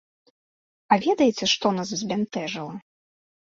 А 0.95 0.97
ведаеце, 1.03 1.49
што 1.53 1.73
нас 1.81 1.93
збянтэжыла? 2.01 2.75